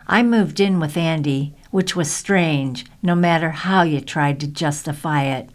I 0.07 0.23
moved 0.23 0.61
in 0.61 0.79
with 0.79 0.95
Andy, 0.95 1.57
which 1.71 1.93
was 1.93 2.09
strange, 2.09 2.85
no 3.03 3.15
matter 3.15 3.49
how 3.49 3.81
you 3.81 3.99
tried 3.99 4.39
to 4.39 4.47
justify 4.47 5.23
it. 5.23 5.49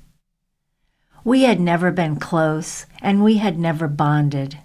We 1.25 1.45
had 1.45 1.61
never 1.61 1.91
been 1.91 2.17
close, 2.17 2.85
and 3.01 3.25
we 3.25 3.39
had 3.39 3.59
never 3.59 3.89
bonded. 3.89 4.59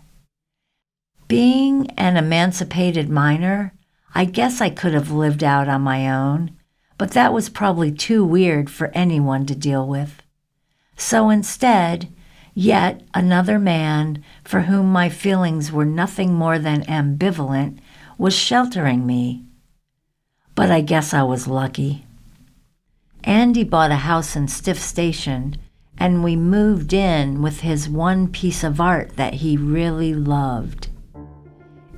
Being 1.29 1.91
an 1.91 2.17
emancipated 2.17 3.09
minor, 3.09 3.71
I 4.13 4.25
guess 4.25 4.59
I 4.59 4.69
could 4.69 4.93
have 4.93 5.11
lived 5.11 5.45
out 5.45 5.69
on 5.69 5.81
my 5.81 6.09
own, 6.13 6.58
but 6.99 7.11
that 7.11 7.31
was 7.31 7.47
probably 7.47 7.93
too 7.93 8.25
weird 8.25 8.69
for 8.69 8.91
anyone 8.93 9.45
to 9.45 9.55
deal 9.55 9.87
with. 9.87 10.21
So 10.97 11.29
instead, 11.29 12.13
yet 12.53 13.01
another 13.13 13.57
man 13.57 14.21
for 14.43 14.63
whom 14.63 14.91
my 14.91 15.07
feelings 15.07 15.71
were 15.71 15.85
nothing 15.85 16.33
more 16.33 16.59
than 16.59 16.83
ambivalent 16.83 17.79
was 18.17 18.35
sheltering 18.35 19.05
me. 19.05 19.45
But 20.55 20.71
I 20.71 20.81
guess 20.81 21.13
I 21.13 21.23
was 21.23 21.47
lucky. 21.47 22.05
Andy 23.23 23.63
bought 23.63 23.91
a 23.91 24.03
house 24.03 24.35
in 24.35 24.47
Stifft 24.47 24.81
Station, 24.81 25.55
and 25.97 26.21
we 26.21 26.35
moved 26.35 26.91
in 26.91 27.41
with 27.41 27.61
his 27.61 27.87
one 27.87 28.27
piece 28.27 28.61
of 28.61 28.81
art 28.81 29.15
that 29.15 29.35
he 29.35 29.55
really 29.55 30.13
loved. 30.13 30.89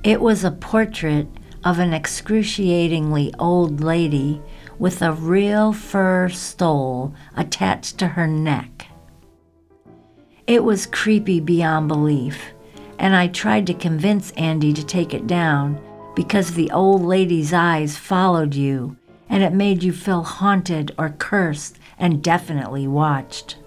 It 0.04 0.20
was 0.20 0.44
a 0.44 0.52
portrait 0.52 1.26
of 1.64 1.80
an 1.80 1.92
excruciatingly 1.92 3.34
old 3.40 3.80
lady 3.80 4.40
with 4.82 5.00
a 5.00 5.12
real 5.12 5.72
fur 5.72 6.28
stole 6.28 7.14
attached 7.36 7.98
to 7.98 8.08
her 8.08 8.26
neck. 8.26 8.88
It 10.48 10.64
was 10.64 10.86
creepy 10.86 11.38
beyond 11.38 11.86
belief, 11.86 12.52
and 12.98 13.14
I 13.14 13.28
tried 13.28 13.68
to 13.68 13.74
convince 13.74 14.32
Andy 14.32 14.72
to 14.72 14.84
take 14.84 15.14
it 15.14 15.28
down 15.28 15.80
because 16.16 16.54
the 16.54 16.72
old 16.72 17.02
lady's 17.02 17.52
eyes 17.52 17.96
followed 17.96 18.56
you 18.56 18.96
and 19.28 19.44
it 19.44 19.52
made 19.52 19.84
you 19.84 19.92
feel 19.92 20.24
haunted 20.24 20.90
or 20.98 21.10
cursed 21.10 21.78
and 21.96 22.20
definitely 22.20 22.88
watched. 22.88 23.58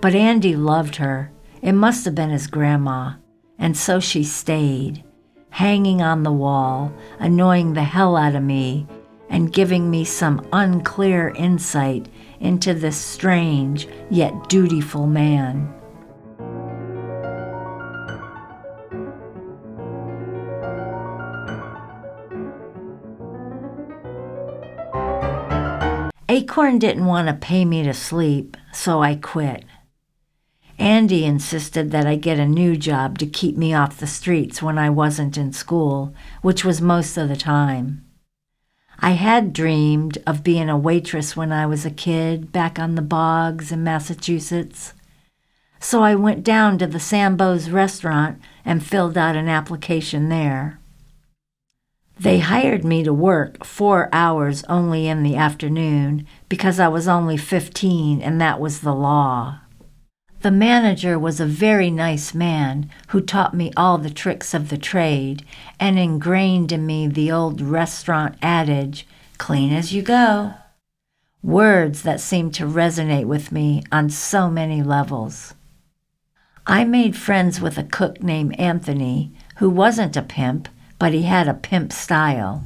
But 0.00 0.16
Andy 0.16 0.56
loved 0.56 0.96
her. 0.96 1.30
It 1.62 1.72
must 1.72 2.04
have 2.04 2.16
been 2.16 2.30
his 2.30 2.48
grandma. 2.48 3.12
And 3.60 3.76
so 3.76 4.00
she 4.00 4.24
stayed, 4.24 5.04
hanging 5.50 6.02
on 6.02 6.24
the 6.24 6.32
wall, 6.32 6.92
annoying 7.20 7.74
the 7.74 7.84
hell 7.84 8.16
out 8.16 8.34
of 8.34 8.42
me 8.42 8.88
and 9.28 9.52
giving 9.52 9.90
me 9.90 10.04
some 10.04 10.46
unclear 10.52 11.30
insight 11.36 12.08
into 12.40 12.74
this 12.74 12.96
strange 12.96 13.88
yet 14.10 14.48
dutiful 14.48 15.06
man. 15.06 15.72
Acorn 26.28 26.78
didn't 26.78 27.06
want 27.06 27.28
to 27.28 27.34
pay 27.34 27.64
me 27.64 27.84
to 27.84 27.94
sleep, 27.94 28.56
so 28.72 29.02
I 29.02 29.14
quit. 29.14 29.64
Andy 30.78 31.24
insisted 31.24 31.92
that 31.92 32.06
I 32.06 32.16
get 32.16 32.40
a 32.40 32.46
new 32.46 32.76
job 32.76 33.18
to 33.18 33.26
keep 33.26 33.56
me 33.56 33.72
off 33.72 34.00
the 34.00 34.08
streets 34.08 34.60
when 34.60 34.76
I 34.76 34.90
wasn't 34.90 35.36
in 35.36 35.52
school, 35.52 36.12
which 36.42 36.64
was 36.64 36.80
most 36.80 37.16
of 37.16 37.28
the 37.28 37.36
time. 37.36 38.04
I 38.98 39.12
had 39.12 39.52
dreamed 39.52 40.18
of 40.26 40.44
being 40.44 40.68
a 40.68 40.76
waitress 40.76 41.36
when 41.36 41.52
I 41.52 41.66
was 41.66 41.84
a 41.84 41.90
kid 41.90 42.52
back 42.52 42.78
on 42.78 42.94
the 42.94 43.02
bogs 43.02 43.72
in 43.72 43.84
Massachusetts. 43.84 44.94
So 45.80 46.02
I 46.02 46.14
went 46.14 46.44
down 46.44 46.78
to 46.78 46.86
the 46.86 47.00
Sambo's 47.00 47.70
restaurant 47.70 48.40
and 48.64 48.84
filled 48.84 49.18
out 49.18 49.36
an 49.36 49.48
application 49.48 50.28
there. 50.28 50.78
They 52.18 52.38
hired 52.38 52.84
me 52.84 53.02
to 53.02 53.12
work 53.12 53.64
four 53.64 54.08
hours 54.12 54.64
only 54.68 55.08
in 55.08 55.22
the 55.22 55.36
afternoon 55.36 56.26
because 56.48 56.78
I 56.78 56.88
was 56.88 57.08
only 57.08 57.36
15 57.36 58.22
and 58.22 58.40
that 58.40 58.60
was 58.60 58.80
the 58.80 58.94
law. 58.94 59.58
The 60.44 60.50
manager 60.50 61.18
was 61.18 61.40
a 61.40 61.46
very 61.46 61.90
nice 61.90 62.34
man 62.34 62.90
who 63.08 63.22
taught 63.22 63.54
me 63.54 63.72
all 63.78 63.96
the 63.96 64.10
tricks 64.10 64.52
of 64.52 64.68
the 64.68 64.76
trade 64.76 65.42
and 65.80 65.98
ingrained 65.98 66.70
in 66.70 66.84
me 66.84 67.06
the 67.06 67.32
old 67.32 67.62
restaurant 67.62 68.34
adage 68.42 69.06
clean 69.38 69.72
as 69.72 69.94
you 69.94 70.02
go. 70.02 70.52
Words 71.42 72.02
that 72.02 72.20
seemed 72.20 72.52
to 72.56 72.66
resonate 72.66 73.24
with 73.24 73.52
me 73.52 73.84
on 73.90 74.10
so 74.10 74.50
many 74.50 74.82
levels. 74.82 75.54
I 76.66 76.84
made 76.84 77.16
friends 77.16 77.58
with 77.58 77.78
a 77.78 77.82
cook 77.82 78.22
named 78.22 78.60
Anthony 78.60 79.32
who 79.60 79.70
wasn't 79.70 80.14
a 80.14 80.20
pimp 80.20 80.68
but 80.98 81.14
he 81.14 81.22
had 81.22 81.48
a 81.48 81.54
pimp 81.54 81.90
style. 81.90 82.62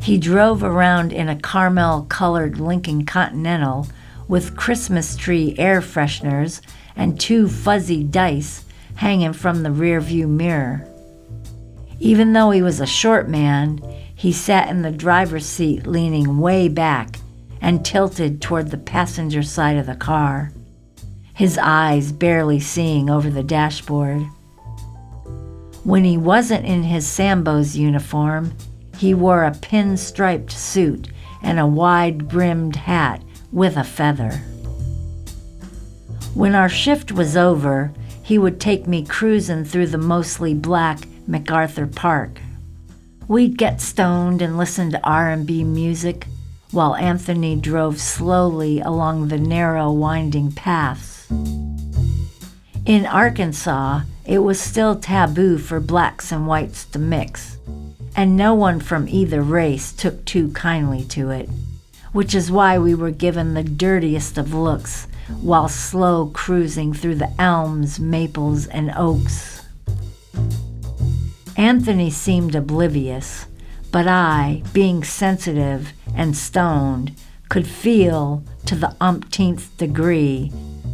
He 0.00 0.16
drove 0.16 0.62
around 0.62 1.12
in 1.12 1.28
a 1.28 1.38
caramel 1.38 2.06
colored 2.08 2.58
Lincoln 2.58 3.04
Continental 3.04 3.86
with 4.28 4.56
Christmas 4.56 5.16
tree 5.16 5.54
air 5.58 5.80
fresheners 5.80 6.60
and 6.94 7.18
two 7.18 7.48
fuzzy 7.48 8.04
dice 8.04 8.64
hanging 8.96 9.32
from 9.32 9.62
the 9.62 9.70
rearview 9.70 10.28
mirror. 10.28 10.86
Even 11.98 12.32
though 12.32 12.50
he 12.50 12.62
was 12.62 12.80
a 12.80 12.86
short 12.86 13.28
man, 13.28 13.80
he 14.14 14.30
sat 14.30 14.68
in 14.68 14.82
the 14.82 14.92
driver's 14.92 15.46
seat 15.46 15.86
leaning 15.86 16.38
way 16.38 16.68
back 16.68 17.16
and 17.60 17.84
tilted 17.84 18.40
toward 18.40 18.70
the 18.70 18.78
passenger 18.78 19.42
side 19.42 19.76
of 19.76 19.86
the 19.86 19.96
car, 19.96 20.52
his 21.34 21.58
eyes 21.58 22.12
barely 22.12 22.60
seeing 22.60 23.08
over 23.08 23.30
the 23.30 23.42
dashboard. 23.42 24.22
When 25.84 26.04
he 26.04 26.18
wasn't 26.18 26.66
in 26.66 26.82
his 26.82 27.06
Sambo's 27.06 27.76
uniform, 27.76 28.52
he 28.96 29.14
wore 29.14 29.44
a 29.44 29.54
pin-striped 29.54 30.50
suit 30.50 31.08
and 31.42 31.58
a 31.58 31.66
wide-brimmed 31.66 32.76
hat 32.76 33.22
with 33.52 33.76
a 33.76 33.84
feather. 33.84 34.42
When 36.34 36.54
our 36.54 36.68
shift 36.68 37.12
was 37.12 37.36
over, 37.36 37.92
he 38.22 38.38
would 38.38 38.60
take 38.60 38.86
me 38.86 39.04
cruising 39.04 39.64
through 39.64 39.86
the 39.86 39.98
mostly 39.98 40.54
black 40.54 41.00
MacArthur 41.26 41.86
Park. 41.86 42.40
We'd 43.26 43.58
get 43.58 43.80
stoned 43.80 44.40
and 44.40 44.56
listen 44.56 44.90
to 44.90 45.02
R&B 45.02 45.64
music 45.64 46.26
while 46.70 46.94
Anthony 46.96 47.56
drove 47.56 48.00
slowly 48.00 48.80
along 48.80 49.28
the 49.28 49.38
narrow 49.38 49.90
winding 49.90 50.52
paths. 50.52 51.26
In 52.84 53.06
Arkansas, 53.06 54.02
it 54.24 54.38
was 54.38 54.60
still 54.60 54.96
taboo 54.96 55.58
for 55.58 55.80
blacks 55.80 56.32
and 56.32 56.46
whites 56.46 56.84
to 56.86 56.98
mix, 56.98 57.58
and 58.14 58.36
no 58.36 58.54
one 58.54 58.80
from 58.80 59.08
either 59.08 59.42
race 59.42 59.92
took 59.92 60.24
too 60.24 60.50
kindly 60.52 61.04
to 61.06 61.30
it, 61.30 61.48
which 62.12 62.34
is 62.34 62.50
why 62.50 62.78
we 62.78 62.94
were 62.94 63.10
given 63.10 63.54
the 63.54 63.62
dirtiest 63.62 64.38
of 64.38 64.54
looks 64.54 65.06
while 65.40 65.68
slow 65.68 66.26
cruising 66.26 66.92
through 66.92 67.14
the 67.14 67.32
elms, 67.40 68.00
maples, 68.00 68.66
and 68.66 68.92
oaks. 68.96 69.62
Anthony 71.56 72.10
seemed 72.10 72.54
oblivious, 72.54 73.46
but 73.90 74.06
I, 74.06 74.62
being 74.72 75.04
sensitive 75.04 75.92
and 76.14 76.36
stoned, 76.36 77.14
could 77.48 77.66
feel 77.66 78.44
to 78.66 78.74
the 78.74 78.94
umpteenth 79.00 79.76
degree 79.76 80.52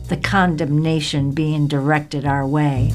the 0.09 0.17
condemnation 0.17 1.33
being 1.33 1.67
directed 1.67 2.25
our 2.25 2.47
way. 2.47 2.93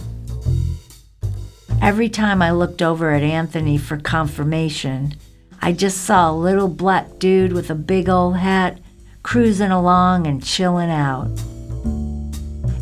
Every 1.81 2.09
time 2.09 2.41
I 2.41 2.51
looked 2.51 2.81
over 2.81 3.11
at 3.11 3.23
Anthony 3.23 3.77
for 3.77 3.97
confirmation, 3.97 5.15
I 5.61 5.73
just 5.73 6.03
saw 6.03 6.31
a 6.31 6.33
little 6.33 6.67
black 6.67 7.19
dude 7.19 7.53
with 7.53 7.69
a 7.69 7.75
big 7.75 8.07
old 8.07 8.37
hat 8.37 8.79
cruising 9.23 9.71
along 9.71 10.25
and 10.25 10.43
chilling 10.43 10.89
out. 10.89 11.29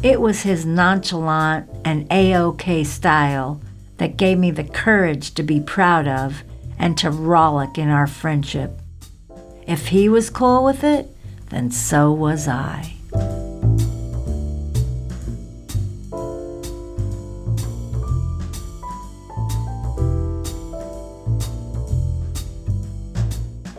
It 0.04 0.22
was 0.22 0.42
his 0.42 0.66
nonchalant 0.66 1.70
and 1.84 2.06
A-OK 2.12 2.84
style 2.84 3.60
that 3.98 4.18
gave 4.18 4.38
me 4.38 4.52
the 4.52 4.64
courage 4.64 5.34
to 5.34 5.44
be 5.44 5.60
proud 5.60 6.08
of 6.08 6.44
and 6.78 6.98
to 7.00 7.10
rollick 7.10 7.78
in 7.78 7.90
our 7.90 8.06
friendship. 8.06 8.80
If 9.66 9.88
he 9.88 10.08
was 10.08 10.30
cool 10.30 10.64
with 10.64 10.84
it, 10.84 11.08
then 11.50 11.72
so 11.72 12.12
was 12.12 12.48
I. 12.48 12.97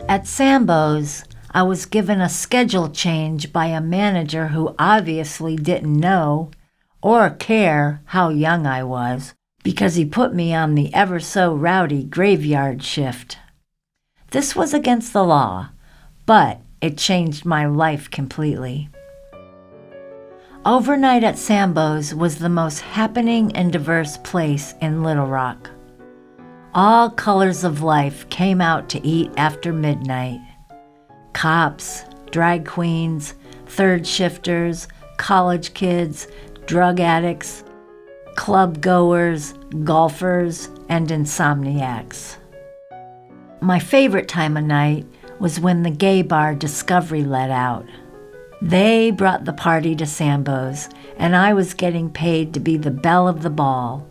At 0.09 0.25
Sambo's, 0.25 1.23
I 1.51 1.61
was 1.61 1.85
given 1.85 2.19
a 2.19 2.29
schedule 2.29 2.89
change 2.89 3.53
by 3.53 3.67
a 3.67 3.79
manager 3.79 4.47
who 4.47 4.73
obviously 4.79 5.55
didn't 5.55 5.93
know 5.93 6.49
or 7.03 7.29
care 7.29 8.01
how 8.05 8.29
young 8.29 8.65
I 8.65 8.83
was 8.83 9.35
because 9.63 9.93
he 9.93 10.05
put 10.05 10.33
me 10.33 10.51
on 10.51 10.73
the 10.73 10.91
ever 10.95 11.19
so 11.19 11.53
rowdy 11.53 12.03
graveyard 12.03 12.81
shift. 12.81 13.37
This 14.31 14.55
was 14.55 14.73
against 14.73 15.13
the 15.13 15.23
law, 15.23 15.69
but 16.25 16.59
it 16.81 16.97
changed 16.97 17.45
my 17.45 17.67
life 17.67 18.09
completely. 18.09 18.89
Overnight 20.65 21.23
at 21.23 21.37
Sambo's 21.37 22.15
was 22.15 22.39
the 22.39 22.49
most 22.49 22.79
happening 22.79 23.55
and 23.55 23.71
diverse 23.71 24.17
place 24.17 24.73
in 24.81 25.03
Little 25.03 25.27
Rock. 25.27 25.69
All 26.81 27.09
colors 27.09 27.65
of 27.65 27.81
life 27.81 28.29
came 28.29 28.61
out 28.61 28.87
to 28.87 29.05
eat 29.05 29.29
after 29.35 29.73
midnight. 29.73 30.39
Cops, 31.33 32.05
drag 32.31 32.65
queens, 32.65 33.33
third 33.65 34.07
shifters, 34.07 34.87
college 35.17 35.73
kids, 35.73 36.29
drug 36.67 37.01
addicts, 37.01 37.65
club 38.37 38.79
goers, 38.79 39.55
golfers, 39.83 40.69
and 40.87 41.09
insomniacs. 41.09 42.37
My 43.59 43.79
favorite 43.79 44.29
time 44.29 44.55
of 44.55 44.63
night 44.63 45.05
was 45.37 45.59
when 45.59 45.83
the 45.83 45.91
gay 45.91 46.21
bar 46.21 46.55
Discovery 46.55 47.25
let 47.25 47.51
out. 47.51 47.85
They 48.61 49.11
brought 49.11 49.43
the 49.43 49.51
party 49.51 49.97
to 49.97 50.05
Sambo's, 50.05 50.87
and 51.17 51.35
I 51.35 51.53
was 51.53 51.73
getting 51.73 52.09
paid 52.09 52.53
to 52.53 52.61
be 52.61 52.77
the 52.77 52.89
belle 52.89 53.27
of 53.27 53.41
the 53.41 53.49
ball. 53.49 54.08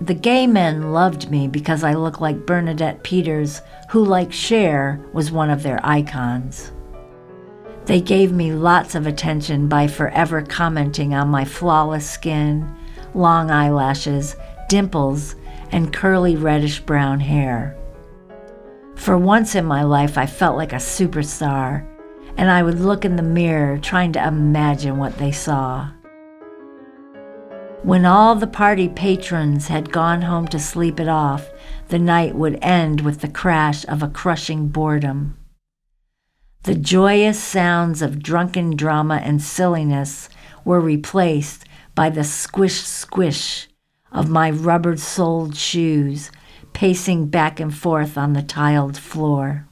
The 0.00 0.14
gay 0.14 0.46
men 0.46 0.92
loved 0.92 1.28
me 1.30 1.48
because 1.48 1.82
I 1.82 1.94
looked 1.94 2.20
like 2.20 2.46
Bernadette 2.46 3.02
Peters, 3.02 3.62
who, 3.90 4.04
like 4.04 4.32
Cher, 4.32 5.04
was 5.12 5.32
one 5.32 5.50
of 5.50 5.64
their 5.64 5.80
icons. 5.82 6.70
They 7.86 8.00
gave 8.00 8.32
me 8.32 8.52
lots 8.52 8.94
of 8.94 9.06
attention 9.06 9.66
by 9.66 9.88
forever 9.88 10.42
commenting 10.42 11.14
on 11.14 11.28
my 11.28 11.44
flawless 11.44 12.08
skin, 12.08 12.72
long 13.14 13.50
eyelashes, 13.50 14.36
dimples, 14.68 15.34
and 15.72 15.92
curly 15.92 16.36
reddish 16.36 16.80
brown 16.80 17.18
hair. 17.18 17.76
For 18.94 19.18
once 19.18 19.54
in 19.54 19.64
my 19.64 19.82
life, 19.82 20.16
I 20.16 20.26
felt 20.26 20.56
like 20.56 20.72
a 20.72 20.76
superstar, 20.76 21.86
and 22.36 22.50
I 22.50 22.62
would 22.62 22.78
look 22.78 23.04
in 23.04 23.16
the 23.16 23.22
mirror 23.22 23.78
trying 23.78 24.12
to 24.12 24.26
imagine 24.26 24.98
what 24.98 25.18
they 25.18 25.32
saw. 25.32 25.90
When 27.82 28.04
all 28.04 28.34
the 28.34 28.48
party 28.48 28.88
patrons 28.88 29.68
had 29.68 29.92
gone 29.92 30.22
home 30.22 30.48
to 30.48 30.58
sleep 30.58 30.98
it 30.98 31.08
off, 31.08 31.48
the 31.88 31.98
night 31.98 32.34
would 32.34 32.58
end 32.60 33.02
with 33.02 33.20
the 33.20 33.28
crash 33.28 33.86
of 33.86 34.02
a 34.02 34.08
crushing 34.08 34.68
boredom. 34.68 35.38
The 36.64 36.74
joyous 36.74 37.38
sounds 37.38 38.02
of 38.02 38.20
drunken 38.20 38.74
drama 38.74 39.20
and 39.22 39.40
silliness 39.40 40.28
were 40.64 40.80
replaced 40.80 41.66
by 41.94 42.10
the 42.10 42.24
squish 42.24 42.80
squish 42.80 43.68
of 44.10 44.28
my 44.28 44.50
rubber 44.50 44.96
soled 44.96 45.56
shoes 45.56 46.32
pacing 46.72 47.28
back 47.28 47.60
and 47.60 47.74
forth 47.74 48.18
on 48.18 48.32
the 48.32 48.42
tiled 48.42 48.98
floor. 48.98 49.68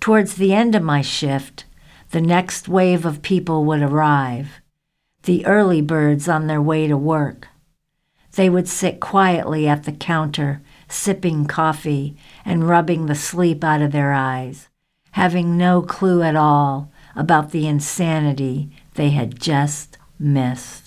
Towards 0.00 0.34
the 0.34 0.52
end 0.52 0.74
of 0.74 0.82
my 0.82 1.00
shift, 1.00 1.64
the 2.10 2.20
next 2.20 2.68
wave 2.68 3.06
of 3.06 3.22
people 3.22 3.64
would 3.64 3.82
arrive 3.82 4.60
the 5.26 5.44
early 5.44 5.80
birds 5.80 6.28
on 6.28 6.46
their 6.46 6.62
way 6.62 6.88
to 6.88 6.96
work. 6.96 7.48
They 8.34 8.48
would 8.48 8.68
sit 8.68 9.00
quietly 9.00 9.68
at 9.68 9.84
the 9.84 9.92
counter, 9.92 10.62
sipping 10.88 11.46
coffee 11.46 12.16
and 12.44 12.68
rubbing 12.68 13.06
the 13.06 13.14
sleep 13.14 13.62
out 13.62 13.82
of 13.82 13.92
their 13.92 14.12
eyes, 14.12 14.68
having 15.12 15.56
no 15.56 15.82
clue 15.82 16.22
at 16.22 16.36
all 16.36 16.90
about 17.14 17.50
the 17.50 17.66
insanity 17.66 18.70
they 18.94 19.10
had 19.10 19.40
just 19.40 19.98
missed. 20.18 20.85